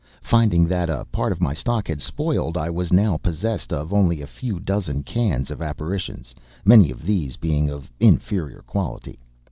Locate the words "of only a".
3.71-4.25